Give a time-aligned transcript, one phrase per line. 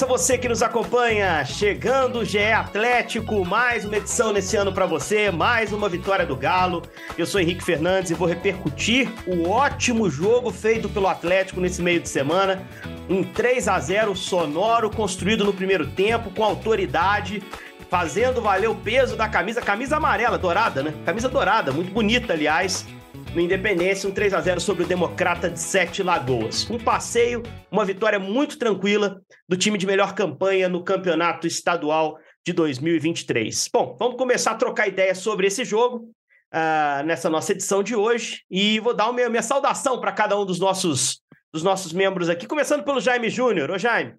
[0.00, 1.44] Abraço a você que nos acompanha.
[1.44, 6.36] Chegando o GE Atlético, mais uma edição nesse ano para você, mais uma vitória do
[6.36, 6.82] Galo.
[7.18, 12.00] Eu sou Henrique Fernandes e vou repercutir o ótimo jogo feito pelo Atlético nesse meio
[12.00, 12.62] de semana.
[13.08, 17.42] Um 3 a 0 sonoro construído no primeiro tempo com autoridade,
[17.90, 20.94] fazendo valer o peso da camisa, camisa amarela, dourada, né?
[21.04, 22.86] Camisa dourada, muito bonita, aliás
[23.34, 26.68] no Independência, um 3 a 0 sobre o Democrata de Sete Lagoas.
[26.68, 32.52] Um passeio, uma vitória muito tranquila do time de melhor campanha no campeonato estadual de
[32.52, 33.68] 2023.
[33.72, 36.10] Bom, vamos começar a trocar ideias sobre esse jogo
[36.52, 40.44] uh, nessa nossa edição de hoje e vou dar uma minha, saudação para cada um
[40.44, 41.20] dos nossos,
[41.52, 43.70] dos nossos membros aqui, começando pelo Jaime Júnior.
[43.70, 44.14] Ô Jaime,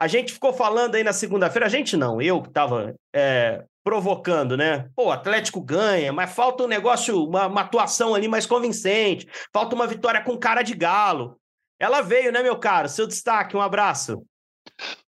[0.00, 4.56] a gente ficou falando aí na segunda-feira, a gente não, eu que estava é, provocando,
[4.56, 4.88] né?
[4.96, 9.74] Pô, o Atlético ganha, mas falta um negócio, uma, uma, atuação ali mais convincente, falta
[9.74, 11.36] uma vitória com cara de galo.
[11.78, 12.88] Ela veio, né, meu caro?
[12.88, 14.22] Seu destaque, um abraço.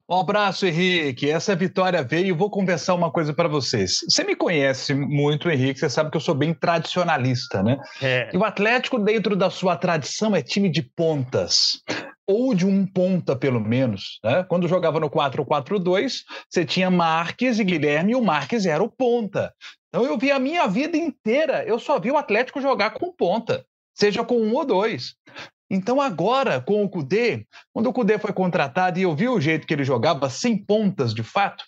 [0.09, 1.31] Um abraço, Henrique.
[1.31, 2.37] Essa vitória veio.
[2.37, 3.99] Vou conversar uma coisa para vocês.
[4.09, 5.79] Você me conhece muito, Henrique.
[5.79, 7.79] Você sabe que eu sou bem tradicionalista, né?
[8.03, 8.29] É.
[8.33, 11.81] E o Atlético, dentro da sua tradição, é time de pontas
[12.31, 14.19] ou de um ponta, pelo menos.
[14.25, 14.45] Né?
[14.45, 19.53] Quando jogava no 4-4-2, você tinha Marques e Guilherme, e o Marques era o ponta.
[19.89, 23.65] Então eu vi a minha vida inteira, eu só vi o Atlético jogar com ponta,
[23.93, 25.17] seja com um ou dois.
[25.73, 29.67] Então, agora, com o Cudê, quando o Cudê foi contratado e eu vi o jeito
[29.67, 31.65] que ele jogava, sem pontas de fato,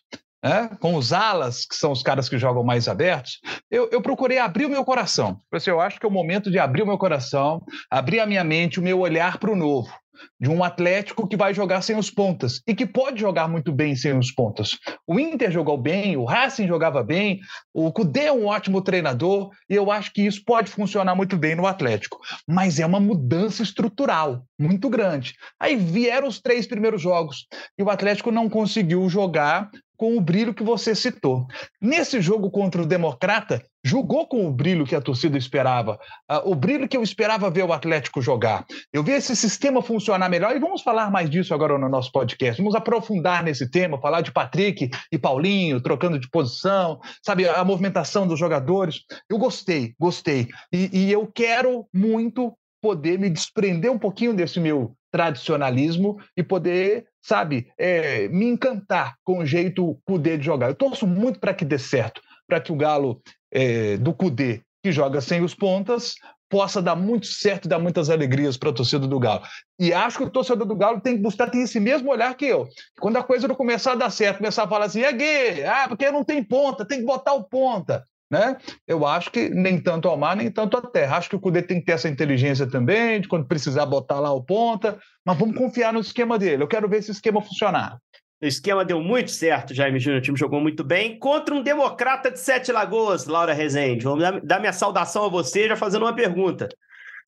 [0.81, 3.41] com os alas, que são os caras que jogam mais abertos,
[3.71, 5.39] eu, eu procurei abrir o meu coração.
[5.67, 8.81] Eu acho que é o momento de abrir o meu coração, abrir a minha mente,
[8.81, 9.93] o meu olhar para o novo
[10.41, 13.95] de um Atlético que vai jogar sem os pontas e que pode jogar muito bem
[13.95, 14.79] sem os pontas.
[15.07, 17.41] O Inter jogou bem, o Racing jogava bem,
[17.73, 21.55] o Cudê é um ótimo treinador e eu acho que isso pode funcionar muito bem
[21.55, 22.19] no Atlético.
[22.47, 25.35] Mas é uma mudança estrutural muito grande.
[25.59, 27.47] Aí vieram os três primeiros jogos
[27.79, 29.71] e o Atlético não conseguiu jogar
[30.03, 31.47] com o brilho que você citou.
[31.81, 35.97] Nesse jogo contra o Democrata, jogou com o brilho que a torcida esperava,
[36.29, 38.67] uh, o brilho que eu esperava ver o Atlético jogar.
[38.93, 42.61] Eu vi esse sistema funcionar melhor e vamos falar mais disso agora no nosso podcast.
[42.61, 48.27] Vamos aprofundar nesse tema, falar de Patrick e Paulinho trocando de posição, sabe, a movimentação
[48.27, 49.03] dos jogadores.
[49.31, 50.49] Eu gostei, gostei.
[50.73, 52.53] E, e eu quero muito
[52.83, 59.39] poder me desprender um pouquinho desse meu tradicionalismo e poder, sabe, é, me encantar com
[59.39, 60.69] o jeito Cudê de jogar.
[60.69, 64.91] Eu torço muito para que dê certo, para que o Galo é, do Cudê, que
[64.91, 66.17] joga sem os pontas,
[66.51, 69.43] possa dar muito certo e dar muitas alegrias para a torcida do Galo.
[69.79, 72.45] E acho que o torcedor do Galo tem que buscar ter esse mesmo olhar que
[72.45, 72.69] eu.
[73.01, 75.87] Quando a coisa não começar a dar certo, começar a falar assim, é gay, ah,
[75.89, 78.05] porque não tem ponta, tem que botar o ponta.
[78.33, 78.57] Né?
[78.89, 81.19] Eu acho que nem tanto ao mar, nem tanto à terra.
[81.19, 84.33] Acho que o Cudê tem que ter essa inteligência também, de quando precisar botar lá
[84.33, 86.63] o ponta, mas vamos confiar no esquema dele.
[86.63, 87.99] Eu quero ver esse esquema funcionar.
[88.43, 90.21] O esquema deu muito certo, Jaime Júnior.
[90.21, 94.03] O time jogou muito bem contra um democrata de Sete Lagoas, Laura Rezende.
[94.03, 96.71] Vamos dar minha saudação a você já fazendo uma pergunta.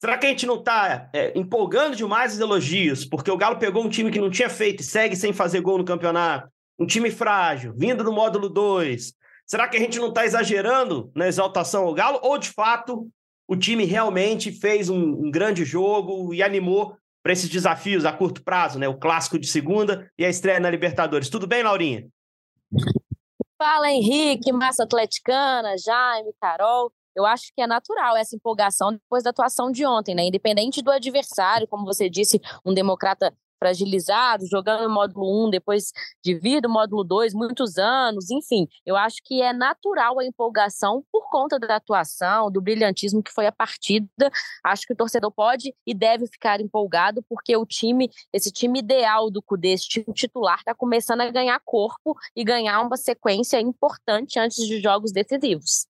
[0.01, 3.05] Será que a gente não está é, empolgando demais os elogios?
[3.05, 5.77] Porque o Galo pegou um time que não tinha feito e segue sem fazer gol
[5.77, 6.49] no campeonato.
[6.79, 9.13] Um time frágil, vindo do módulo 2,
[9.47, 12.19] Será que a gente não está exagerando na exaltação ao Galo?
[12.23, 13.09] Ou, de fato,
[13.47, 18.43] o time realmente fez um, um grande jogo e animou para esses desafios a curto
[18.43, 18.89] prazo, né?
[18.89, 21.29] O clássico de segunda e a estreia na Libertadores.
[21.29, 22.07] Tudo bem, Laurinha?
[23.59, 26.93] Fala, Henrique, massa atleticana, Jaime, Carol.
[27.17, 30.25] Eu acho que é natural essa empolgação depois da atuação de ontem, né?
[30.25, 33.33] Independente do adversário, como você disse, um democrata
[33.65, 35.91] fragilizado, jogando no módulo 1, depois
[36.23, 38.69] de vir do módulo 2, muitos anos, enfim.
[38.85, 43.47] Eu acho que é natural a empolgação por conta da atuação, do brilhantismo que foi
[43.47, 44.31] a partida.
[44.63, 49.31] Acho que o torcedor pode e deve ficar empolgado, porque o time, esse time ideal
[49.31, 54.39] do CUDE, esse time titular, está começando a ganhar corpo e ganhar uma sequência importante
[54.39, 55.87] antes de jogos decisivos.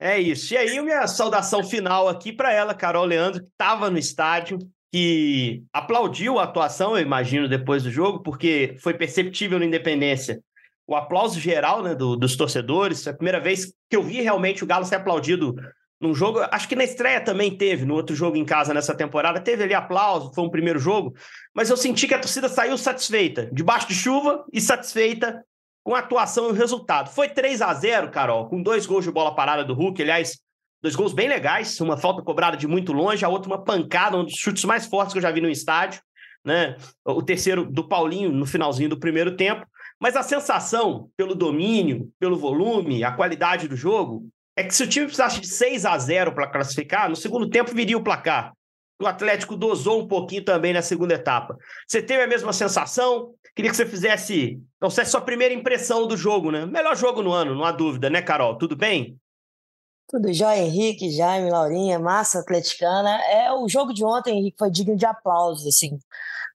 [0.00, 0.54] É isso.
[0.54, 4.58] E aí, minha saudação final aqui para ela, Carol Leandro, que estava no estádio,
[4.92, 10.40] que aplaudiu a atuação, eu imagino, depois do jogo, porque foi perceptível na Independência
[10.86, 13.06] o aplauso geral né, do, dos torcedores.
[13.06, 15.54] É a primeira vez que eu vi realmente o Galo ser aplaudido
[16.00, 19.40] num jogo, acho que na estreia também teve, no outro jogo em casa nessa temporada,
[19.40, 21.12] teve ali aplauso, foi um primeiro jogo,
[21.52, 25.44] mas eu senti que a torcida saiu satisfeita, debaixo de chuva e satisfeita
[25.82, 27.10] com a atuação e o resultado.
[27.10, 30.38] Foi 3 a 0 Carol, com dois gols de bola parada do Hulk, aliás,
[30.82, 34.24] dois gols bem legais, uma falta cobrada de muito longe, a outra uma pancada, um
[34.24, 36.00] dos chutes mais fortes que eu já vi no estádio,
[36.44, 36.76] né?
[37.04, 39.66] O terceiro do Paulinho no finalzinho do primeiro tempo.
[40.00, 44.88] Mas a sensação, pelo domínio, pelo volume, a qualidade do jogo, é que se o
[44.88, 48.52] time precisasse de 6 a 0 para classificar, no segundo tempo viria o placar.
[49.00, 51.56] O Atlético dosou um pouquinho também na segunda etapa.
[51.86, 53.32] Você teve a mesma sensação?
[53.54, 56.66] Queria que você fizesse, não sei, sua primeira impressão do jogo, né?
[56.66, 58.56] Melhor jogo no ano, não há dúvida, né, Carol?
[58.56, 59.16] Tudo bem?
[60.08, 63.22] Tudo jóia, Henrique, Jaime, Laurinha, massa atleticana.
[63.26, 65.98] É, o jogo de ontem, Henrique, foi digno de aplausos, assim,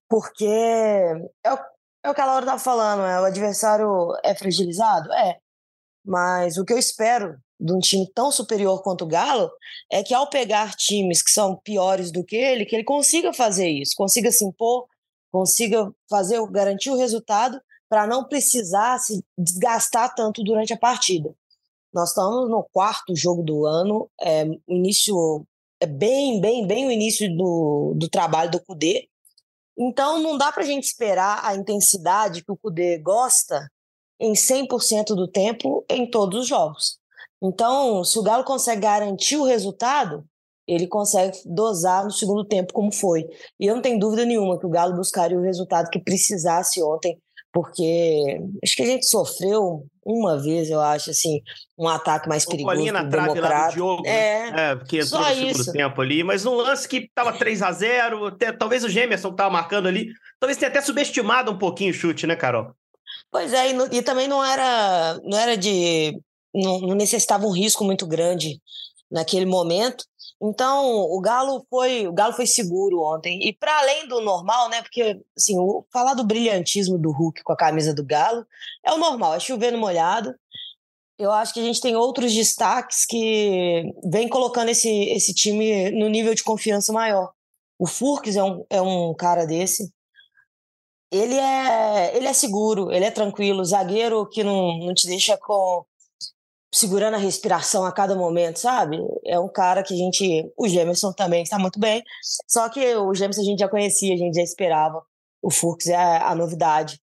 [0.10, 1.58] porque é o,
[2.04, 3.88] é o que a Laura estava falando, é, o adversário
[4.24, 5.12] é fragilizado?
[5.14, 5.38] É,
[6.04, 9.52] mas o que eu espero de um time tão superior quanto o Galo
[9.92, 13.70] é que ao pegar times que são piores do que ele, que ele consiga fazer
[13.70, 14.88] isso, consiga se impor,
[15.32, 21.34] consiga fazer garantir o resultado para não precisar se desgastar tanto durante a partida.
[21.94, 25.46] Nós estamos no quarto jogo do ano, é, início
[25.80, 29.08] é bem, bem, bem o início do, do trabalho do Cudê.
[29.78, 33.70] Então não dá para a gente esperar a intensidade que o Cudê gosta
[34.20, 36.98] em 100% do tempo em todos os jogos.
[37.42, 40.24] Então, se o Galo consegue garantir o resultado,
[40.66, 43.28] ele consegue dosar no segundo tempo como foi.
[43.60, 47.20] E eu não tenho dúvida nenhuma que o Galo buscaria o resultado que precisasse ontem,
[47.52, 51.42] porque acho que a gente sofreu uma vez, eu acho, assim,
[51.78, 52.76] um ataque mais perigoso.
[52.76, 54.72] Bolinha na trave lá do Diogo, é, né?
[54.72, 58.26] é, que entrou no segundo tempo ali, mas num lance que estava 3 a 0
[58.28, 60.08] até, talvez o Gemerson que estava marcando ali,
[60.40, 62.74] talvez tenha até subestimado um pouquinho o chute, né, Carol?
[63.32, 66.14] Pois é, e, no, e também não era, não era de
[66.54, 68.60] não, não necessitava um risco muito grande
[69.10, 70.06] naquele momento.
[70.46, 73.40] Então, o Galo foi, o Galo foi seguro ontem.
[73.48, 74.82] E para além do normal, né?
[74.82, 78.46] Porque assim, o, falar do brilhantismo do Hulk com a camisa do Galo
[78.86, 80.36] é o normal, é chovendo molhado.
[81.18, 86.10] Eu acho que a gente tem outros destaques que vem colocando esse, esse time no
[86.10, 87.32] nível de confiança maior.
[87.80, 89.94] O Furques é um, é um cara desse.
[91.10, 95.86] Ele é, ele é seguro, ele é tranquilo, zagueiro que não, não te deixa com,
[96.74, 98.98] segurando a respiração a cada momento, sabe?
[99.26, 100.52] É um cara que a gente.
[100.58, 102.04] O Gemerson também está muito bem.
[102.48, 105.02] Só que o Gemerson a gente já conhecia, a gente já esperava.
[105.42, 107.00] O Fux é a, novidade.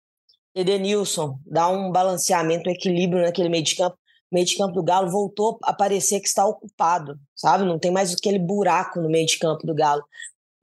[0.56, 3.96] Edenilson dá um balanceamento, um equilíbrio naquele meio de campo.
[4.32, 7.64] O meio de campo do Galo voltou a parecer que está ocupado, sabe?
[7.64, 10.04] Não tem mais aquele buraco no meio de campo do Galo.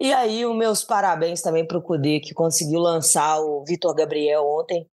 [0.00, 4.44] E aí, os meus parabéns também para o Cudê, que conseguiu lançar o Vitor Gabriel
[4.46, 4.86] ontem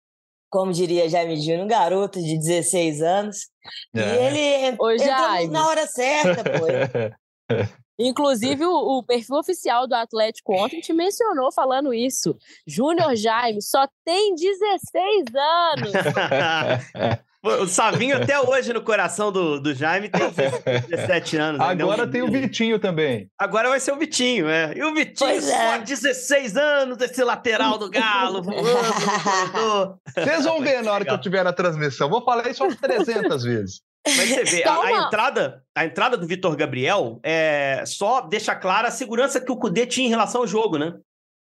[0.51, 3.49] como diria Jaime Júnior, um garoto de 16 anos.
[3.95, 4.01] É.
[4.01, 6.67] E ele Ô, entrou na hora certa, pô.
[8.03, 12.35] Inclusive, o, o, perfil oficial do Atlético ontem te mencionou falando isso.
[12.67, 15.93] Júnior Jaime só tem 16 anos.
[17.43, 20.31] O Savinho até hoje no coração do, do Jaime tem
[20.89, 21.61] 17 anos.
[21.61, 23.31] Agora tem o Vitinho também.
[23.39, 24.75] Agora vai ser o Vitinho, é.
[24.77, 25.79] E o Vitinho pois só é.
[25.79, 28.43] 16 anos, esse lateral do Galo,
[30.15, 32.11] Vocês vão ver na hora que eu tiver na transmissão.
[32.11, 33.81] Vou falar isso umas 300 vezes.
[34.07, 38.89] Mas você vê, a, a, entrada, a entrada do Vitor Gabriel é, só deixa clara
[38.89, 40.95] a segurança que o Cudê tinha em relação ao jogo, né?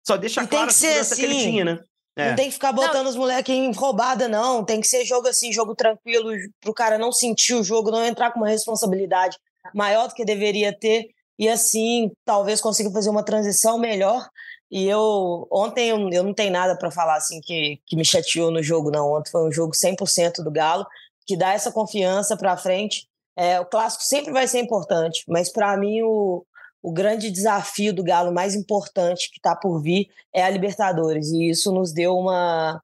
[0.06, 1.22] Só deixa clara a segurança assim.
[1.22, 1.52] que ele assim.
[1.52, 1.80] tinha, né?
[2.16, 2.30] É.
[2.30, 3.10] Não tem que ficar botando não.
[3.10, 4.64] os moleques em roubada, não.
[4.64, 8.32] Tem que ser jogo assim, jogo tranquilo, pro cara não sentir o jogo, não entrar
[8.32, 9.38] com uma responsabilidade
[9.74, 11.08] maior do que deveria ter.
[11.40, 14.28] E assim, talvez consiga fazer uma transição melhor.
[14.70, 18.52] E eu, ontem, eu, eu não tenho nada para falar assim que, que me chateou
[18.52, 19.12] no jogo, não.
[19.12, 20.86] Ontem foi um jogo 100% do Galo,
[21.26, 23.08] que dá essa confiança para frente.
[23.36, 26.46] É, o clássico sempre vai ser importante, mas para mim o,
[26.84, 31.32] o grande desafio do Galo mais importante que está por vir é a Libertadores.
[31.32, 32.82] E isso nos deu uma,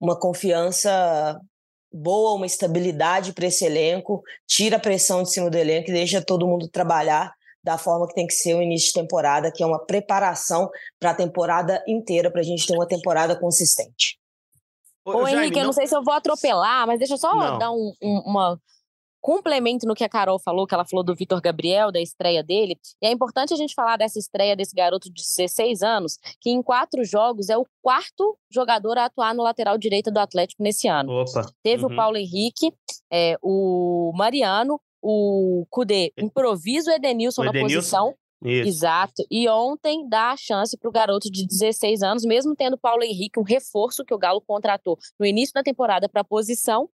[0.00, 1.40] uma confiança
[1.92, 6.20] boa, uma estabilidade para esse elenco, tira a pressão de cima do elenco e deixa
[6.20, 9.66] todo mundo trabalhar da forma que tem que ser o início de temporada, que é
[9.66, 10.68] uma preparação
[10.98, 14.18] para a temporada inteira, para a gente ter uma temporada consistente.
[15.04, 15.60] Ô, Ô Henrique, não...
[15.60, 17.58] eu não sei se eu vou atropelar, mas deixa eu só não.
[17.58, 18.60] dar um, um, uma
[19.20, 22.78] complemento no que a Carol falou, que ela falou do Vitor Gabriel, da estreia dele.
[23.02, 26.62] E é importante a gente falar dessa estreia desse garoto de 16 anos, que em
[26.62, 31.12] quatro jogos é o quarto jogador a atuar no lateral direito do Atlético nesse ano.
[31.12, 31.50] Opa.
[31.62, 31.92] Teve uhum.
[31.92, 32.72] o Paulo Henrique,
[33.12, 37.74] é, o Mariano, o Cudê, improviso Edenilson, o Edenilson.
[37.74, 38.14] na posição.
[38.44, 38.68] Isso.
[38.68, 39.24] Exato.
[39.28, 43.40] E ontem dá a chance para o garoto de 16 anos, mesmo tendo Paulo Henrique,
[43.40, 46.88] um reforço que o Galo contratou no início da temporada para a posição,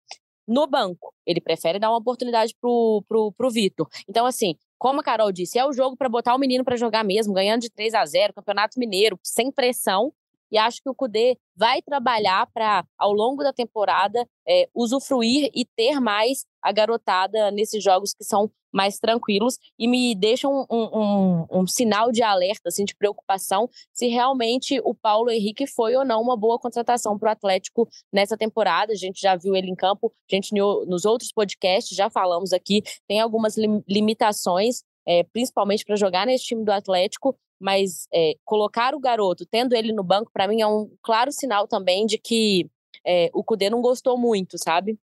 [0.47, 1.15] no banco.
[1.27, 3.89] Ele prefere dar uma oportunidade pro, pro, pro Vitor.
[4.09, 7.05] Então, assim, como a Carol disse, é o jogo para botar o menino para jogar
[7.05, 10.13] mesmo, ganhando de 3 a 0 Campeonato Mineiro, sem pressão.
[10.51, 15.65] E acho que o Cudê vai trabalhar para, ao longo da temporada, é, usufruir e
[15.65, 21.47] ter mais a garotada nesses jogos que são mais tranquilos e me deixam um, um,
[21.61, 26.21] um, sinal de alerta, assim, de preocupação, se realmente o Paulo Henrique foi ou não
[26.21, 28.93] uma boa contratação para o Atlético nessa temporada.
[28.93, 32.83] A gente já viu ele em campo, a gente nos outros podcasts já falamos aqui,
[33.07, 33.55] tem algumas
[33.89, 39.75] limitações, é, principalmente para jogar nesse time do Atlético, mas é, colocar o garoto, tendo
[39.75, 42.69] ele no banco, para mim é um claro sinal também de que
[43.07, 44.99] é, o Cudê não gostou muito, sabe?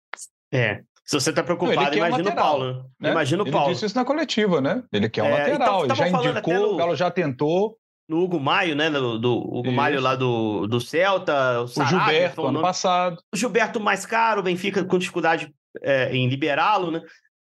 [0.52, 2.86] É, se você tá preocupado, imagina o Paulo.
[3.00, 3.12] Né?
[3.12, 3.68] Imagina o Paulo.
[3.68, 4.84] Ele disse isso na coletiva, né?
[4.94, 7.78] Ele quer um é, lateral, então, ele já indicou, no, o Galo já tentou.
[8.08, 8.90] No Hugo Maio, né?
[8.90, 9.76] Do, do Hugo isso.
[9.76, 11.62] Maio lá do, do Celta.
[11.62, 13.24] O, Sarabia, o Gilberto, ano passado.
[13.34, 15.52] O Gilberto mais caro, o Benfica com dificuldade
[15.82, 17.02] é, em liberá-lo, né?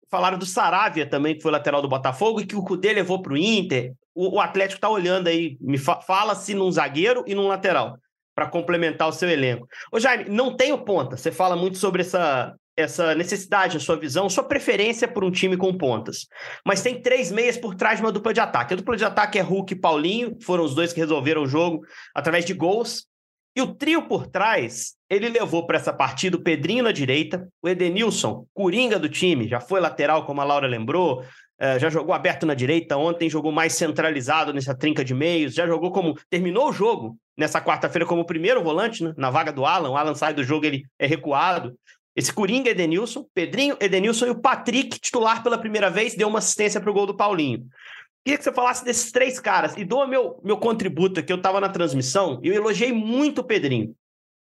[0.08, 3.32] Falaram do Saravia também, que foi lateral do Botafogo, e que o Cudê levou para
[3.32, 3.94] o Inter.
[4.18, 7.99] O Atlético tá olhando aí, me fa fala-se num zagueiro e num lateral,
[8.35, 9.68] para complementar o seu elenco.
[9.92, 11.18] Ô Jaime, não tenho ponta.
[11.18, 15.54] Você fala muito sobre essa, essa necessidade, a sua visão, sua preferência por um time
[15.54, 16.26] com pontas.
[16.64, 18.73] Mas tem três meias por trás de uma dupla de ataque.
[18.73, 21.82] A dupla de ataque é Hulk e Paulinho, foram os dois que resolveram o jogo
[22.14, 23.06] através de gols.
[23.54, 27.68] E o trio por trás, ele levou para essa partida o Pedrinho na direita, o
[27.68, 31.25] Edenilson, coringa do time, já foi lateral, como a Laura lembrou,
[31.58, 35.66] eh, já jogou aberto na direita, ontem jogou mais centralizado nessa trinca de meios, já
[35.66, 36.14] jogou como.
[36.28, 39.90] terminou o jogo nessa quarta-feira como primeiro volante, né, na vaga do Alan.
[39.90, 41.78] O Alan sai do jogo, ele é recuado.
[42.14, 46.80] Esse Coringa Edenilson, Pedrinho, Edenilson e o Patrick, titular pela primeira vez, deu uma assistência
[46.80, 47.66] para o gol do Paulinho.
[48.25, 51.32] Queria que você falasse desses três caras e dou meu, meu contributo aqui.
[51.32, 53.94] Eu estava na transmissão e eu elogiei muito o Pedrinho.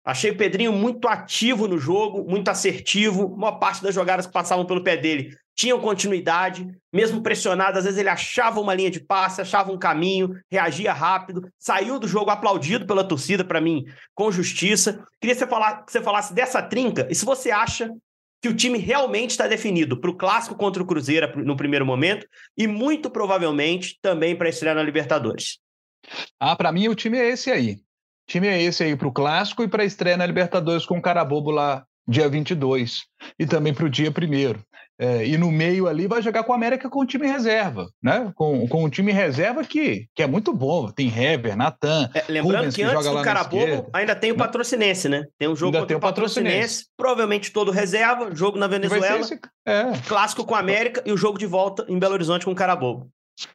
[0.05, 3.27] Achei o Pedrinho muito ativo no jogo, muito assertivo.
[3.27, 7.99] Uma parte das jogadas que passavam pelo pé dele tinham continuidade, mesmo pressionado, às vezes
[7.99, 12.87] ele achava uma linha de passe, achava um caminho, reagia rápido, saiu do jogo aplaudido
[12.87, 13.85] pela torcida, para mim,
[14.15, 15.05] com justiça.
[15.21, 17.91] Queria que você, falar, que você falasse dessa trinca e se você acha
[18.43, 22.27] que o time realmente está definido para o clássico contra o Cruzeiro no primeiro momento
[22.59, 25.59] e muito provavelmente também para estrear na Libertadores.
[26.39, 27.73] Ah, para mim o time é esse aí.
[27.73, 30.99] O time é esse aí para o clássico e para a estreia na Libertadores com
[30.99, 33.03] o Carabobo lá dia 22
[33.39, 34.63] e também para o dia primeiro.
[34.97, 38.31] É, e no meio ali vai jogar com a América com o time reserva, né?
[38.37, 40.89] Com, com o time reserva que, que é muito bom.
[40.89, 42.09] Tem Hever, Natan.
[42.15, 45.25] É, lembrando Rubens, que, que antes do Carabobo ainda tem o Patrocinense, né?
[45.37, 49.41] Tem um jogo ainda contra o Patrocinense, patrocinense, provavelmente todo reserva, jogo na Venezuela, esse...
[49.67, 49.93] é.
[50.07, 53.11] clássico com a América e o jogo de volta em Belo Horizonte com o Carabobo.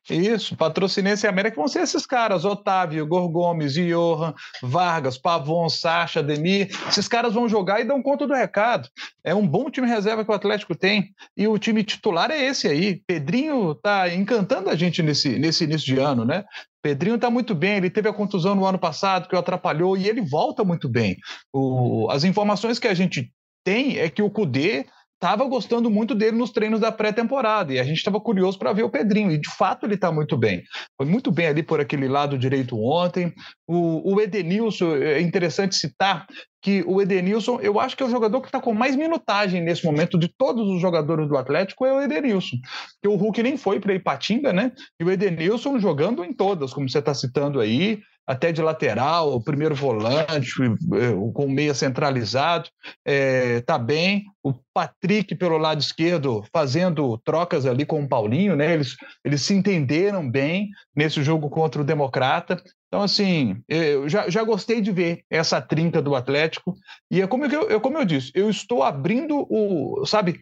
[0.10, 6.70] Isso, Patrocinense e América vão ser esses caras: Otávio, Gorgomes, Johan, Vargas, Pavon, Sacha, Demir.
[6.88, 8.90] Esses caras vão jogar e dão conta do recado.
[9.24, 11.14] É um bom time reserva que o Atlético tem.
[11.38, 13.02] E o time titular é esse aí.
[13.08, 16.44] Pedrinho tá encantando a gente nesse, nesse início de ano, né?
[16.82, 20.08] Pedrinho está muito bem, ele teve a contusão no ano passado que o atrapalhou e
[20.08, 21.18] ele volta muito bem.
[21.54, 23.32] O, as informações que a gente
[23.66, 24.86] tem é que o Cudê
[25.22, 28.84] estava gostando muito dele nos treinos da pré-temporada e a gente estava curioso para ver
[28.84, 30.64] o Pedrinho e de fato ele está muito bem.
[30.96, 33.34] Foi muito bem ali por aquele lado direito ontem.
[33.68, 36.26] O, o Edenilson, é interessante citar
[36.62, 39.86] que o Edenilson, eu acho que é o jogador que está com mais minutagem nesse
[39.86, 42.58] momento de todos os jogadores do Atlético é o Edenilson.
[42.94, 44.72] Porque o Hulk nem foi para Ipatinga, né?
[45.00, 49.42] E o Edenilson jogando em todas, como você está citando aí, até de lateral, o
[49.42, 52.70] primeiro volante, é, com meia centralizado,
[53.04, 54.24] é, tá bem.
[54.44, 58.72] O Patrick pelo lado esquerdo fazendo trocas ali com o Paulinho, né?
[58.76, 58.96] Eles,
[59.26, 62.62] eles se entenderam bem nesse jogo contra o Democrata.
[62.88, 66.76] Então, assim, eu já, já gostei de ver essa trinca do Atlético.
[67.10, 70.40] E é como eu, como eu disse, eu estou abrindo o, sabe,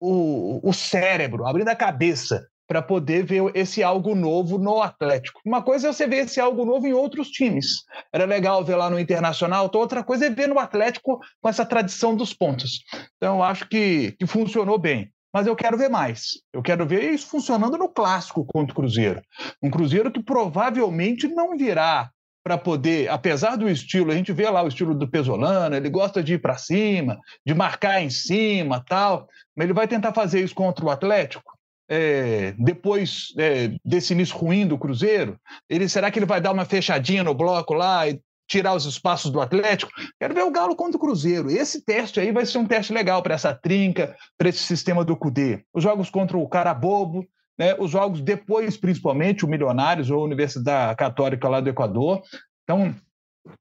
[0.00, 5.40] o, o cérebro, abrindo a cabeça para poder ver esse algo novo no Atlético.
[5.44, 7.84] Uma coisa é você ver esse algo novo em outros times.
[8.12, 12.14] Era legal ver lá no Internacional, outra coisa é ver no Atlético com essa tradição
[12.14, 12.84] dos pontos.
[13.16, 15.10] Então, acho que, que funcionou bem.
[15.32, 16.42] Mas eu quero ver mais.
[16.52, 19.22] Eu quero ver isso funcionando no clássico contra o Cruzeiro.
[19.62, 22.10] Um Cruzeiro que provavelmente não virá
[22.44, 26.22] para poder, apesar do estilo, a gente vê lá o estilo do Pesolano, ele gosta
[26.22, 30.54] de ir para cima, de marcar em cima, tal, mas ele vai tentar fazer isso
[30.54, 31.57] contra o Atlético
[31.88, 35.38] é, depois é, desse início ruim do Cruzeiro?
[35.68, 39.30] Ele será que ele vai dar uma fechadinha no bloco lá e tirar os espaços
[39.30, 39.90] do Atlético?
[40.20, 41.50] Quero ver o Galo contra o Cruzeiro.
[41.50, 45.16] Esse teste aí vai ser um teste legal para essa trinca, para esse sistema do
[45.16, 45.64] Cudê.
[45.72, 47.26] Os jogos contra o Carabobo,
[47.58, 52.22] né, os jogos depois, principalmente, o Milionários ou a Universidade Católica lá do Equador.
[52.62, 52.94] Então,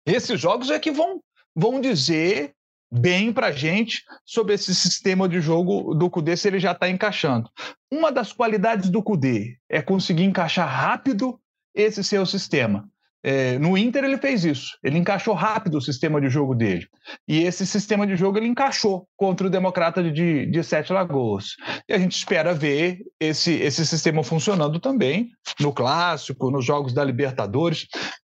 [0.05, 1.21] esses jogos é que vão,
[1.55, 2.53] vão dizer
[2.91, 6.89] bem para a gente sobre esse sistema de jogo do Cudê, se ele já está
[6.89, 7.49] encaixando.
[7.91, 11.39] Uma das qualidades do Cudê é conseguir encaixar rápido
[11.75, 12.89] esse seu sistema.
[13.23, 16.87] É, no Inter ele fez isso, ele encaixou rápido o sistema de jogo dele.
[17.27, 21.55] E esse sistema de jogo ele encaixou contra o Democrata de, de Sete Lagoas.
[21.89, 25.29] E a gente espera ver esse, esse sistema funcionando também
[25.59, 27.87] no Clássico, nos Jogos da Libertadores.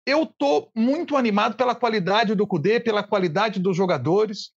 [0.05, 4.51] Eu estou muito animado pela qualidade do Cudê, pela qualidade dos jogadores.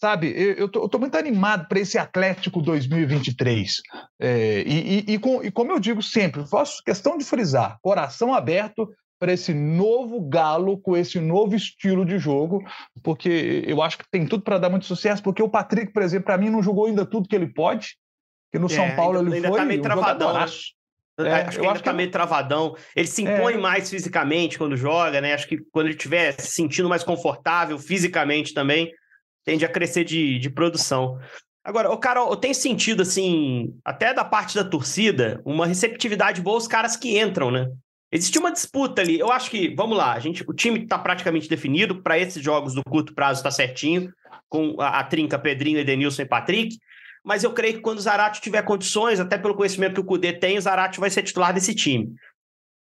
[0.00, 3.80] Sabe, eu estou muito animado para esse Atlético 2023.
[4.20, 8.34] É, e, e, e, com, e como eu digo sempre, faço questão de frisar: coração
[8.34, 8.88] aberto
[9.22, 12.60] para esse novo Galo com esse novo estilo de jogo,
[13.04, 16.24] porque eu acho que tem tudo para dar muito sucesso, porque o Patrick, por exemplo,
[16.24, 17.96] para mim não jogou ainda tudo que ele pode,
[18.50, 20.46] que no é, São Paulo ainda, ele ainda foi tá meio travadão, né?
[21.18, 22.74] É, acho que ainda tá meio travadão.
[22.96, 23.58] Ele se impõe é.
[23.58, 25.34] mais fisicamente quando joga, né?
[25.34, 28.90] Acho que quando ele estiver se sentindo mais confortável fisicamente também,
[29.44, 31.18] tende a crescer de, de produção.
[31.64, 36.58] Agora, o Carol, eu tenho sentido, assim, até da parte da torcida, uma receptividade boa
[36.58, 37.68] os caras que entram, né?
[38.10, 39.18] Existe uma disputa ali.
[39.18, 42.02] Eu acho que, vamos lá, a gente, o time está praticamente definido.
[42.02, 44.12] Para esses jogos do curto prazo está certinho,
[44.48, 46.76] com a, a, trinca Pedrinho, Edenilson e Patrick.
[47.24, 50.32] Mas eu creio que quando o Zarate tiver condições, até pelo conhecimento que o Cudê
[50.32, 52.14] tem, o Zarate vai ser titular desse time.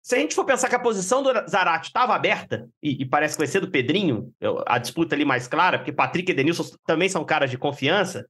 [0.02, 3.36] Se a gente for pensar que a posição do Zarate estava aberta, e, e, parece
[3.36, 4.34] que vai ser do Pedrinho,
[4.66, 8.26] a disputa ali mais clara, porque Patrick e Edenilson também são caras de confiança,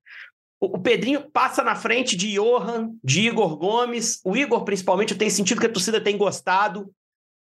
[0.61, 4.21] o Pedrinho passa na frente de Johan, de Igor Gomes.
[4.23, 6.93] O Igor, principalmente, eu tenho sentido que a torcida tem gostado.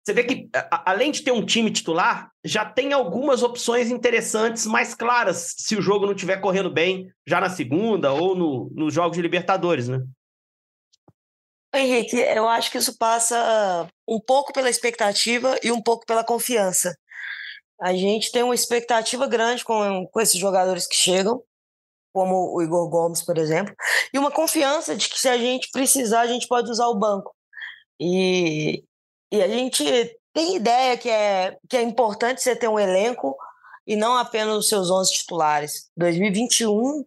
[0.07, 4.95] Você vê que, além de ter um time titular, já tem algumas opções interessantes, mais
[4.95, 9.17] claras, se o jogo não estiver correndo bem, já na segunda ou no, nos jogos
[9.17, 9.99] de Libertadores, né?
[11.75, 16.97] Henrique, eu acho que isso passa um pouco pela expectativa e um pouco pela confiança.
[17.81, 21.43] A gente tem uma expectativa grande com, com esses jogadores que chegam
[22.13, 23.75] como o Igor Gomes, por exemplo,
[24.15, 27.35] e uma confiança de que se a gente precisar, a gente pode usar o banco.
[28.01, 28.85] E,
[29.31, 29.85] e a gente
[30.33, 33.37] tem ideia que é, que é importante você ter um elenco
[33.87, 35.91] e não apenas os seus 11 titulares.
[35.97, 37.05] 2021,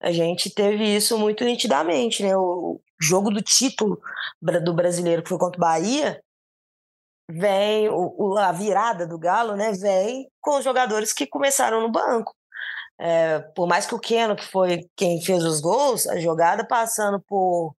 [0.00, 2.36] a gente teve isso muito nitidamente, né?
[2.36, 4.00] O jogo do título
[4.40, 6.22] do brasileiro, que foi contra o Bahia,
[7.30, 9.72] vem, o, a virada do Galo, né?
[9.72, 12.34] Vem com os jogadores que começaram no banco.
[13.00, 17.20] É, por mais que o Keno, que foi quem fez os gols, a jogada passando
[17.20, 17.74] por,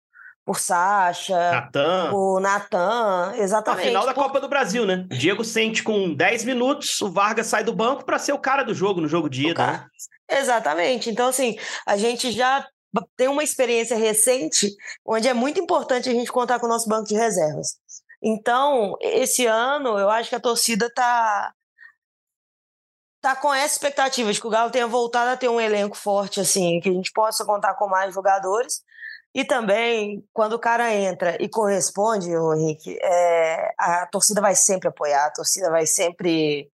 [0.50, 2.10] por Sacha, Natan.
[2.10, 3.84] por Natan, exatamente.
[3.84, 5.06] A final da Copa do Brasil, né?
[5.08, 8.74] Diego sente com 10 minutos, o Vargas sai do banco para ser o cara do
[8.74, 9.68] jogo, no jogo de ida.
[9.68, 9.88] Né?
[10.28, 11.08] Exatamente.
[11.08, 12.68] Então, assim, a gente já
[13.16, 17.08] tem uma experiência recente onde é muito importante a gente contar com o nosso banco
[17.08, 17.78] de reservas.
[18.20, 21.54] Então, esse ano, eu acho que a torcida está
[23.22, 26.40] tá com essa expectativa de que o Galo tenha voltado a ter um elenco forte,
[26.40, 28.82] assim, que a gente possa contar com mais jogadores.
[29.34, 34.88] E também, quando o cara entra e corresponde, o Henrique, é, a torcida vai sempre
[34.88, 36.72] apoiar, a torcida vai sempre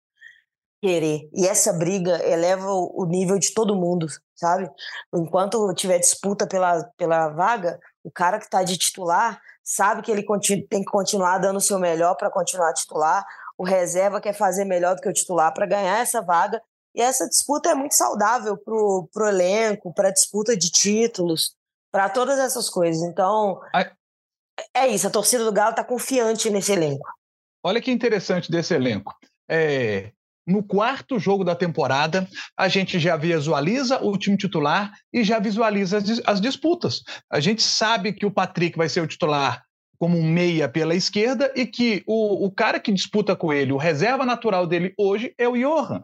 [0.82, 1.30] querer.
[1.34, 4.70] E essa briga eleva o, nível de todo mundo, sabe?
[5.14, 10.26] Enquanto tiver disputa pela, pela vaga, o cara que está de titular sabe que ele
[10.70, 13.24] tem que continuar dando o seu melhor para continuar titular
[13.60, 16.62] o reserva quer fazer melhor do que o titular para ganhar essa vaga.
[16.96, 21.54] E essa disputa é muito saudável para o elenco, para a disputa de títulos,
[21.92, 23.02] para todas essas coisas.
[23.04, 23.60] Então,
[24.76, 25.08] é isso.
[25.08, 27.08] A torcida do Galo está confiante nesse elenco.
[27.64, 29.16] Olha que interessante desse elenco.
[29.50, 30.12] É,
[30.48, 35.98] no quarto jogo da temporada, a gente já visualiza o time titular e já visualiza
[35.98, 37.04] as, as disputas.
[37.30, 39.64] A gente sabe que o Patrick vai ser o titular
[40.00, 43.78] como um meia pela esquerda e que o, o cara que disputa com ele, o
[43.78, 46.04] reserva natural dele hoje é o Johan.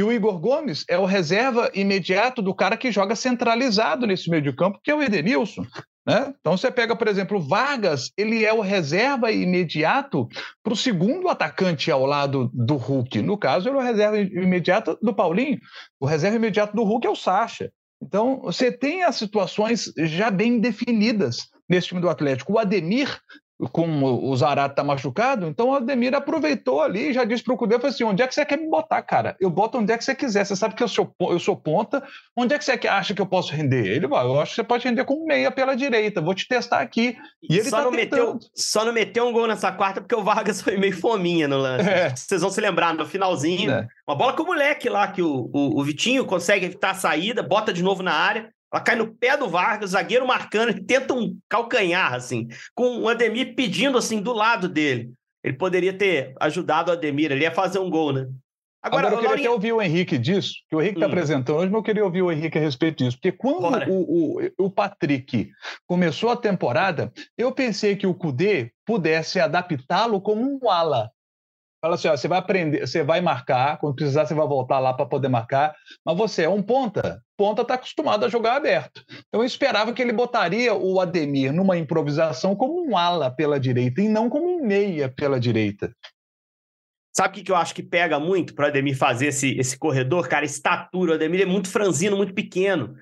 [0.00, 4.40] E o Igor Gomes é o reserva imediato do cara que joga centralizado nesse meio
[4.40, 5.62] de campo, que é o Edenilson.
[6.06, 6.32] Né?
[6.40, 10.26] Então você pega, por exemplo, o Vargas, ele é o reserva imediato
[10.62, 13.20] para o segundo atacante ao lado do Hulk.
[13.20, 15.58] No caso, ele é o reserva imediato do Paulinho.
[16.00, 17.70] O reserva imediato do Hulk é o Sacha.
[18.02, 22.54] Então você tem as situações já bem definidas nesse time do Atlético.
[22.54, 23.20] O Ademir,
[23.68, 27.76] como o Zarato tá machucado, então o Ademir aproveitou ali e já disse pro Cudê,
[27.76, 29.36] falou assim, onde é que você quer me botar, cara?
[29.38, 32.02] Eu boto onde é que você quiser, você sabe que eu sou, eu sou ponta,
[32.36, 33.86] onde é que você acha que eu posso render?
[33.86, 36.80] Ele vai, eu acho que você pode render com meia pela direita, vou te testar
[36.80, 37.16] aqui.
[37.42, 40.24] E ele só, tá não meteu, só não meteu um gol nessa quarta porque o
[40.24, 41.88] Vargas foi meio fominha no lance.
[41.88, 42.10] É.
[42.16, 43.86] Vocês vão se lembrar, no finalzinho, é.
[44.08, 47.42] uma bola com o moleque lá, que o, o, o Vitinho consegue evitar a saída,
[47.42, 51.12] bota de novo na área, ela cai no pé do Vargas, zagueiro marcando, ele tenta
[51.12, 55.12] um calcanhar, assim, com o Ademir pedindo, assim, do lado dele.
[55.42, 58.28] Ele poderia ter ajudado o Ademir, ele ia fazer um gol, né?
[58.82, 59.48] Agora, Agora eu queria Laurinha...
[59.48, 61.10] até ouvir o Henrique disso, que o Henrique está hum.
[61.10, 63.16] apresentando hoje, mas eu queria ouvir o Henrique a respeito disso.
[63.16, 65.50] Porque quando o, o, o Patrick
[65.86, 71.10] começou a temporada, eu pensei que o Cudê pudesse adaptá-lo como um ala.
[71.80, 74.92] Fala assim, ó, você vai aprender, você vai marcar, quando precisar você vai voltar lá
[74.92, 77.22] para poder marcar, mas você é um ponta.
[77.38, 79.02] Ponta está acostumado a jogar aberto.
[79.28, 84.02] Então eu esperava que ele botaria o Ademir numa improvisação como um ala pela direita
[84.02, 85.90] e não como um meia pela direita.
[87.16, 89.78] Sabe o que, que eu acho que pega muito para o Ademir fazer esse, esse
[89.78, 90.28] corredor?
[90.28, 91.12] Cara, estatura.
[91.12, 92.94] O Ademir é muito franzino, muito pequeno.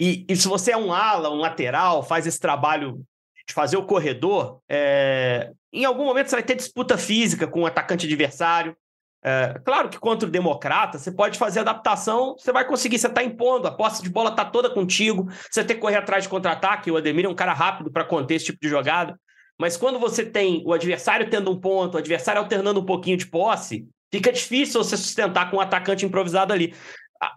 [0.00, 3.02] E, e, se você é um ala, um lateral, faz esse trabalho
[3.48, 5.50] de fazer o corredor, é...
[5.72, 8.76] em algum momento você vai ter disputa física com o atacante adversário.
[9.24, 9.58] É...
[9.64, 13.66] claro que contra o Democrata, você pode fazer adaptação, você vai conseguir, você está impondo,
[13.66, 16.90] a posse de bola está toda contigo, você tem que correr atrás de contra-ataque.
[16.90, 19.18] O Ademir é um cara rápido para conter esse tipo de jogada.
[19.58, 23.26] Mas quando você tem o adversário tendo um ponto, o adversário alternando um pouquinho de
[23.26, 26.74] posse, fica difícil você sustentar com um atacante improvisado ali.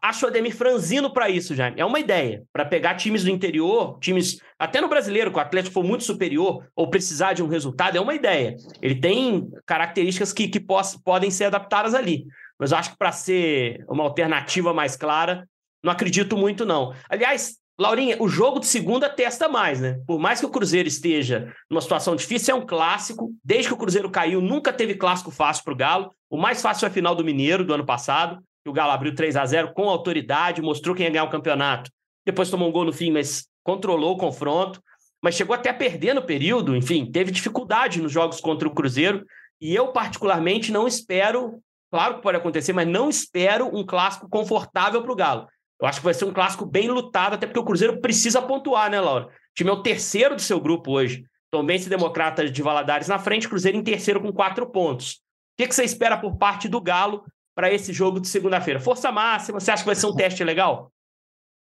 [0.02, 1.80] Acho o Ademir franzino para isso, Jaime.
[1.80, 5.74] É uma ideia, para pegar times do interior, times até no brasileiro, que o Atlético
[5.74, 8.56] for muito superior ou precisar de um resultado, é uma ideia.
[8.80, 10.64] Ele tem características que, que
[11.04, 12.28] podem ser adaptadas ali.
[12.60, 15.48] Mas eu acho que para ser uma alternativa mais clara,
[15.84, 16.94] não acredito muito, não.
[17.10, 20.00] Aliás, Laurinha, o jogo de segunda testa mais, né?
[20.06, 23.32] Por mais que o Cruzeiro esteja numa situação difícil, é um clássico.
[23.44, 26.14] Desde que o Cruzeiro caiu, nunca teve clássico fácil para o Galo.
[26.30, 29.14] O mais fácil é a final do Mineiro do ano passado, que o Galo abriu
[29.16, 31.92] 3 a 0 com autoridade, mostrou quem ia ganhar o campeonato.
[32.26, 34.82] Depois tomou um gol no fim, mas controlou o confronto.
[35.24, 39.24] Mas chegou até a perder no período, enfim, teve dificuldade nos jogos contra o Cruzeiro.
[39.60, 45.02] E eu, particularmente, não espero, claro que pode acontecer, mas não espero um clássico confortável
[45.04, 45.48] para o Galo.
[45.80, 48.90] Eu acho que vai ser um clássico bem lutado, até porque o Cruzeiro precisa pontuar,
[48.90, 49.26] né, Laura?
[49.26, 51.24] O time é o terceiro do seu grupo hoje.
[51.52, 55.14] Também se Democrata de Valadares na frente, Cruzeiro em terceiro com quatro pontos.
[55.14, 55.18] O
[55.58, 57.24] que, que você espera por parte do Galo
[57.56, 58.80] para esse jogo de segunda-feira?
[58.80, 60.92] Força máxima, você acha que vai ser um teste legal?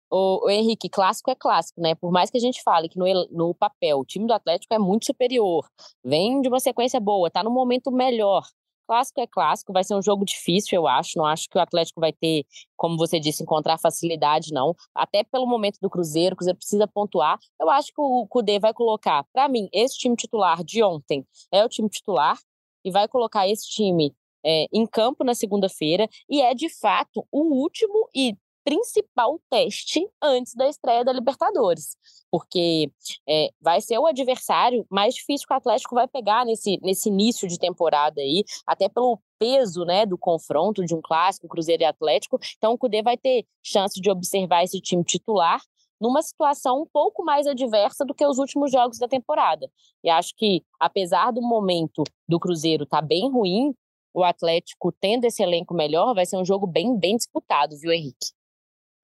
[0.09, 1.95] O, Henrique, clássico é clássico, né?
[1.95, 4.79] Por mais que a gente fale que no, no papel o time do Atlético é
[4.79, 5.67] muito superior,
[6.03, 8.43] vem de uma sequência boa, tá no momento melhor.
[8.87, 11.17] Clássico é clássico, vai ser um jogo difícil, eu acho.
[11.17, 12.45] Não acho que o Atlético vai ter,
[12.77, 14.75] como você disse, encontrar facilidade, não.
[14.93, 17.39] Até pelo momento do Cruzeiro, o Cruzeiro precisa pontuar.
[17.59, 21.65] Eu acho que o Cudê vai colocar, para mim, esse time titular de ontem é
[21.65, 22.37] o time titular
[22.83, 24.13] e vai colocar esse time
[24.45, 30.55] é, em campo na segunda-feira e é de fato o último e principal teste antes
[30.55, 31.95] da estreia da Libertadores,
[32.31, 32.91] porque
[33.29, 37.47] é, vai ser o adversário mais difícil que o Atlético vai pegar nesse, nesse início
[37.47, 42.39] de temporada aí, até pelo peso né, do confronto de um clássico, Cruzeiro e Atlético.
[42.57, 45.61] Então o Cudê vai ter chance de observar esse time titular
[46.01, 49.69] numa situação um pouco mais adversa do que os últimos jogos da temporada.
[50.03, 53.73] E acho que, apesar do momento do Cruzeiro estar tá bem ruim,
[54.15, 58.33] o Atlético tendo esse elenco melhor, vai ser um jogo bem, bem disputado, viu, Henrique?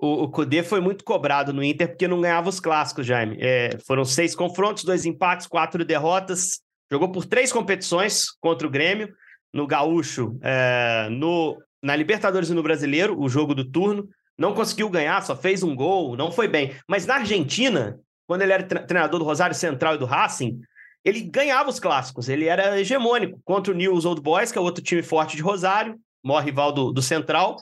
[0.02, 3.38] o, o Kudê foi muito cobrado no Inter porque não ganhava os clássicos, Jaime.
[3.40, 6.60] É, foram seis confrontos, dois empates, quatro derrotas.
[6.92, 9.14] Jogou por três competições contra o Grêmio,
[9.54, 14.10] no Gaúcho, é, no, na Libertadores e no Brasileiro, o jogo do turno.
[14.38, 16.74] Não conseguiu ganhar, só fez um gol, não foi bem.
[16.88, 20.60] Mas na Argentina, quando ele era treinador do Rosário Central e do Racing,
[21.04, 24.84] ele ganhava os clássicos, ele era hegemônico contra o News Old Boys, que é outro
[24.84, 27.58] time forte de Rosário, maior rival do, do Central,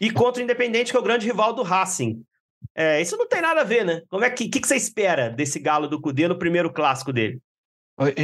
[0.00, 2.22] e contra o Independente, que é o grande rival do Racing.
[2.74, 4.02] É, isso não tem nada a ver, né?
[4.08, 7.40] Como é que, que, que você espera desse galo do Cudê no primeiro clássico dele?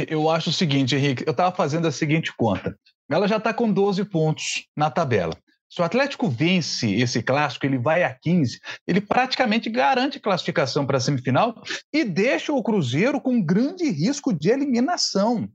[0.07, 2.77] Eu acho o seguinte, Henrique, eu estava fazendo a seguinte conta.
[3.09, 5.35] Ela já está com 12 pontos na tabela.
[5.69, 10.97] Se o Atlético vence esse clássico, ele vai a 15, ele praticamente garante classificação para
[10.97, 11.61] a semifinal
[11.93, 15.47] e deixa o Cruzeiro com grande risco de eliminação.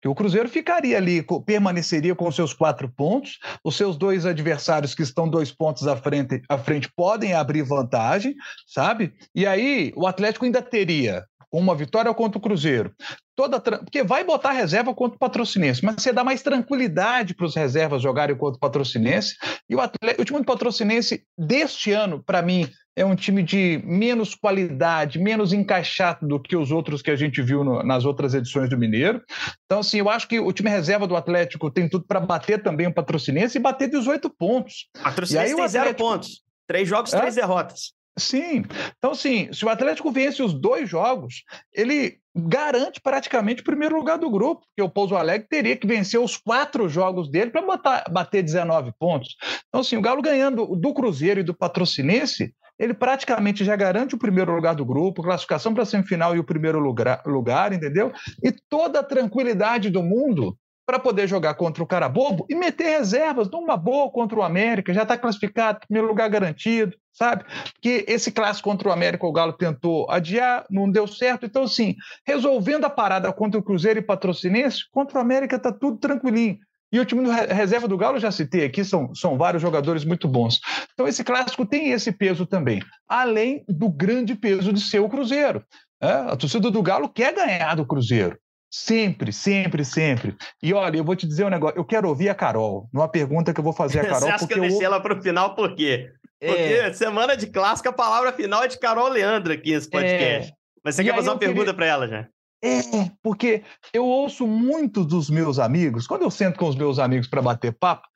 [0.00, 5.02] Que o Cruzeiro ficaria ali, permaneceria com seus quatro pontos, os seus dois adversários que
[5.02, 8.34] estão dois pontos à frente, à frente podem abrir vantagem,
[8.66, 9.12] sabe?
[9.34, 12.94] E aí o Atlético ainda teria uma vitória contra o Cruzeiro,
[13.38, 17.54] toda porque vai botar reserva contra o Patrocinense, mas você dá mais tranquilidade para os
[17.54, 19.36] reservas jogarem contra o Patrocinense.
[19.70, 23.80] E o, atleta, o time do Patrocinense deste ano, para mim, é um time de
[23.84, 28.34] menos qualidade, menos encaixado do que os outros que a gente viu no, nas outras
[28.34, 29.22] edições do Mineiro.
[29.66, 32.88] Então, assim, eu acho que o time reserva do Atlético tem tudo para bater também
[32.88, 34.88] o Patrocinense e bater 18 pontos.
[35.00, 35.84] Patrocinense e aí, tem Atlético...
[35.84, 36.42] zero pontos.
[36.66, 37.18] Três jogos, é?
[37.20, 37.92] três derrotas.
[38.18, 38.64] Sim.
[38.98, 44.18] Então, assim, se o Atlético vence os dois jogos, ele garante praticamente o primeiro lugar
[44.18, 47.62] do grupo, porque o Pouso Alegre teria que vencer os quatro jogos dele para
[48.10, 49.36] bater 19 pontos.
[49.68, 54.18] Então, assim, o Galo ganhando do Cruzeiro e do Patrocinense, ele praticamente já garante o
[54.18, 58.12] primeiro lugar do grupo, classificação para a semifinal e o primeiro lugar, lugar, entendeu?
[58.42, 60.56] E toda a tranquilidade do mundo
[60.88, 64.94] para poder jogar contra o cara bobo e meter reservas numa boa contra o América,
[64.94, 67.44] já está classificado, primeiro lugar garantido, sabe?
[67.74, 71.44] Porque esse clássico contra o América, o Galo tentou adiar, não deu certo.
[71.44, 71.94] Então, assim,
[72.26, 76.56] resolvendo a parada contra o Cruzeiro e Patrocinense, contra o América está tudo tranquilinho.
[76.90, 80.26] E o time do reserva do Galo, já citei aqui, são, são vários jogadores muito
[80.26, 80.58] bons.
[80.94, 85.62] Então, esse clássico tem esse peso também, além do grande peso de ser o Cruzeiro.
[86.00, 88.38] É, a torcida do Galo quer ganhar do Cruzeiro.
[88.70, 90.36] Sempre, sempre, sempre.
[90.62, 91.78] E olha, eu vou te dizer um negócio.
[91.78, 92.88] Eu quero ouvir a Carol.
[92.92, 94.20] Numa pergunta que eu vou fazer a Carol.
[94.20, 94.86] Você acha que eu deixei eu...
[94.86, 96.10] ela para o final por quê?
[96.40, 96.92] Porque é...
[96.92, 100.52] semana de clássico, a palavra final é de Carol Leandro aqui nesse podcast.
[100.52, 100.54] É...
[100.84, 101.54] Mas você e quer fazer uma queria...
[101.54, 102.28] pergunta para ela já?
[102.62, 107.28] É, porque eu ouço muitos dos meus amigos, quando eu sento com os meus amigos
[107.28, 108.08] para bater papo,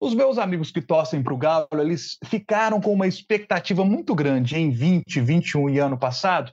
[0.00, 4.56] os meus amigos que torcem para o Galo, eles ficaram com uma expectativa muito grande
[4.56, 6.50] em 20, 21 e ano passado,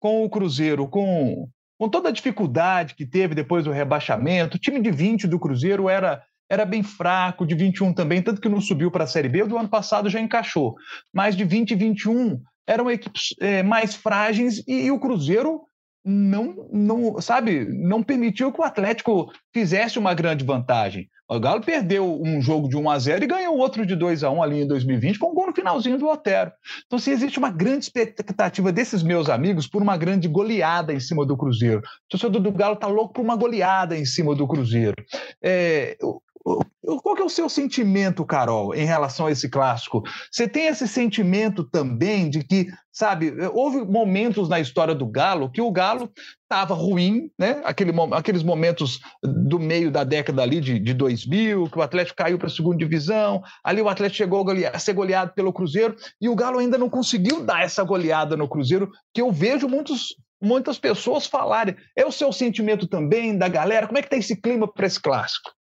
[0.00, 1.46] com o Cruzeiro, com,
[1.78, 4.56] com toda a dificuldade que teve depois do rebaixamento.
[4.56, 8.48] O time de 20 do Cruzeiro era era bem fraco, de 21 também, tanto que
[8.48, 10.76] não subiu para a Série B, do ano passado já encaixou.
[11.12, 15.62] Mas de 20 e 21 eram equipes é, mais frágeis e, e, o Cruzeiro
[16.06, 21.10] não, não, sabe, não permitiu que o Atlético fizesse uma grande vantagem.
[21.28, 24.30] O Galo perdeu um jogo de 1 a 0 e ganhou outro de 2 a
[24.30, 26.52] 1 ali em 2020 com um gol no finalzinho do Otero.
[26.86, 31.26] Então, se existe uma grande expectativa desses meus amigos por uma grande goleada em cima
[31.26, 31.80] do Cruzeiro.
[31.80, 34.94] O torcedor do Galo está louco por uma goleada em cima do Cruzeiro.
[35.42, 35.98] É,
[37.02, 40.02] qual que é o seu sentimento, Carol, em relação a esse clássico?
[40.30, 45.60] Você tem esse sentimento também de que, sabe, houve momentos na história do Galo que
[45.60, 46.10] o Galo
[46.44, 47.60] estava ruim, né?
[47.64, 52.38] Aquele, aqueles momentos do meio da década ali de, de 2000, que o Atlético caiu
[52.38, 56.36] para a segunda divisão, ali o Atlético chegou a ser goleado pelo Cruzeiro e o
[56.36, 61.26] Galo ainda não conseguiu dar essa goleada no Cruzeiro, que eu vejo muitos muitas pessoas
[61.26, 61.74] falarem.
[61.96, 63.86] É o seu sentimento também da galera?
[63.86, 65.55] Como é que está esse clima para esse clássico?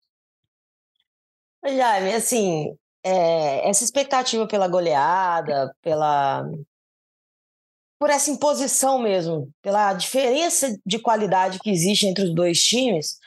[1.65, 6.43] Jaime, assim, é, essa expectativa pela goleada, pela
[8.00, 13.19] por essa imposição mesmo, pela diferença de qualidade que existe entre os dois times,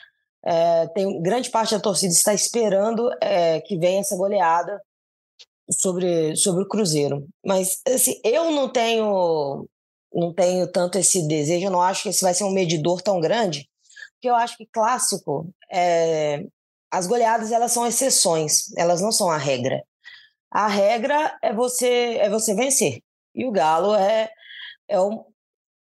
[0.43, 4.81] é, tem grande parte da torcida está esperando é, que venha essa goleada
[5.71, 7.25] sobre, sobre o Cruzeiro.
[7.43, 9.65] Mas assim, eu não tenho
[10.13, 13.69] não tenho tanto esse desejo, não acho que esse vai ser um medidor tão grande,
[14.13, 16.45] porque eu acho que clássico é,
[16.95, 19.83] as goleadas elas são exceções, elas não são a regra.
[20.49, 23.01] A regra é você é você vencer.
[23.33, 24.31] E o Galo é,
[24.87, 25.25] é o,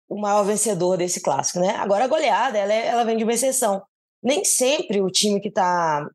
[0.08, 1.76] o maior vencedor desse clássico, né?
[1.76, 3.82] Agora a goleada ela, é, ela vem de uma exceção.
[4.22, 6.08] Nem sempre o time que está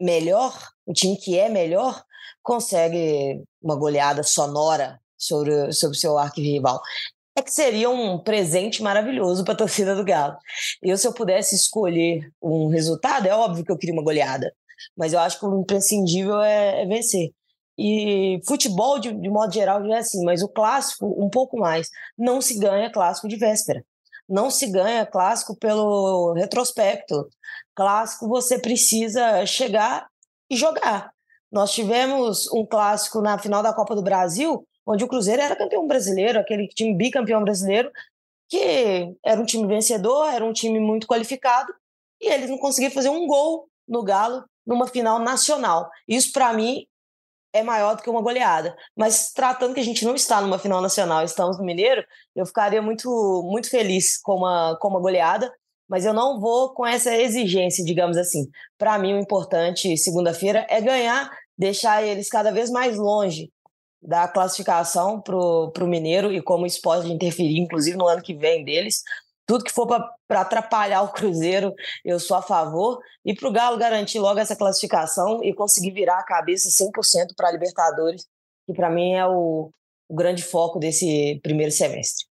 [0.00, 2.02] melhor, o time que é melhor,
[2.42, 6.80] consegue uma goleada sonora sobre, sobre o seu arquirrival
[7.36, 10.36] é que seria um presente maravilhoso para a torcida do Galo.
[10.82, 14.52] Eu, se eu pudesse escolher um resultado, é óbvio que eu queria uma goleada,
[14.96, 17.32] mas eu acho que o imprescindível é, é vencer.
[17.78, 21.88] E futebol, de, de modo geral, já é assim, mas o clássico, um pouco mais.
[22.18, 23.82] Não se ganha clássico de véspera.
[24.28, 27.28] Não se ganha clássico pelo retrospecto.
[27.74, 30.06] Clássico você precisa chegar
[30.50, 31.10] e jogar.
[31.50, 35.86] Nós tivemos um clássico na final da Copa do Brasil onde o Cruzeiro era campeão
[35.86, 37.92] brasileiro, aquele time bicampeão brasileiro,
[38.48, 41.72] que era um time vencedor, era um time muito qualificado,
[42.20, 45.88] e eles não conseguiam fazer um gol no Galo numa final nacional.
[46.08, 46.86] Isso, para mim,
[47.52, 48.76] é maior do que uma goleada.
[48.96, 52.82] Mas tratando que a gente não está numa final nacional, estamos no Mineiro, eu ficaria
[52.82, 53.08] muito,
[53.48, 55.52] muito feliz com uma, com uma goleada,
[55.88, 58.48] mas eu não vou com essa exigência, digamos assim.
[58.76, 63.50] Para mim, o importante segunda-feira é ganhar, deixar eles cada vez mais longe
[64.02, 68.64] da classificação para o Mineiro e como isso pode interferir, inclusive no ano que vem
[68.64, 69.02] deles.
[69.46, 69.86] Tudo que for
[70.28, 73.00] para atrapalhar o Cruzeiro, eu sou a favor.
[73.24, 77.48] E para o Galo garantir logo essa classificação e conseguir virar a cabeça 100% para
[77.48, 78.26] a Libertadores,
[78.66, 79.70] que para mim é o,
[80.08, 82.30] o grande foco desse primeiro semestre.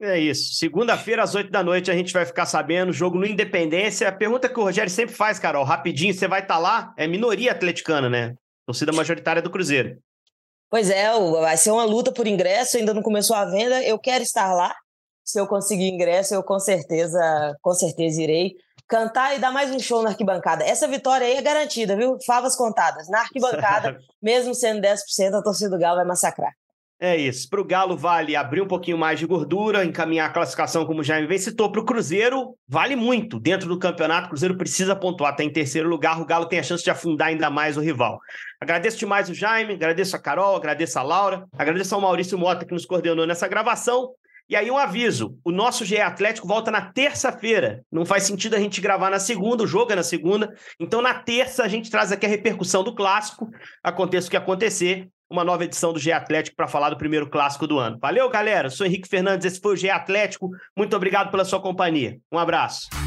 [0.00, 0.54] É isso.
[0.54, 2.92] Segunda-feira, às 8 da noite, a gente vai ficar sabendo.
[2.92, 4.08] Jogo no Independência.
[4.08, 6.94] A pergunta que o Rogério sempre faz, Carol, rapidinho, você vai estar tá lá?
[6.98, 8.34] É minoria atleticana, né?
[8.66, 9.96] Torcida majoritária do Cruzeiro.
[10.72, 11.06] Pois é,
[11.38, 13.82] vai ser uma luta por ingresso, ainda não começou a venda.
[13.82, 14.74] Eu quero estar lá.
[15.22, 18.54] Se eu conseguir ingresso, eu com certeza, com certeza irei
[18.88, 20.64] cantar e dar mais um show na arquibancada.
[20.64, 22.16] Essa vitória aí é garantida, viu?
[22.26, 23.06] Favas contadas.
[23.10, 26.54] Na arquibancada, mesmo sendo 10%, a torcida do Galo vai massacrar.
[27.04, 27.50] É isso.
[27.50, 31.20] Para o Galo vale abrir um pouquinho mais de gordura, encaminhar a classificação como já
[31.20, 31.68] me citou.
[31.72, 33.40] Para o Cruzeiro, vale muito.
[33.40, 35.32] Dentro do campeonato, o Cruzeiro precisa pontuar.
[35.32, 38.20] Está em terceiro lugar, o Galo tem a chance de afundar ainda mais o rival.
[38.60, 42.72] Agradeço demais o Jaime, agradeço a Carol, agradeço a Laura, agradeço ao Maurício Mota que
[42.72, 44.10] nos coordenou nessa gravação.
[44.48, 47.82] E aí um aviso, o nosso GE Atlético volta na terça-feira.
[47.90, 50.54] Não faz sentido a gente gravar na segunda, o jogo é na segunda.
[50.78, 53.50] Então na terça a gente traz aqui a repercussão do clássico,
[53.82, 57.66] aconteça o que acontecer, uma nova edição do GE Atlético para falar do primeiro clássico
[57.66, 57.98] do ano.
[58.00, 58.70] Valeu, galera.
[58.70, 60.50] Sou Henrique Fernandes, esse foi o GE Atlético.
[60.76, 62.18] Muito obrigado pela sua companhia.
[62.30, 63.01] Um abraço.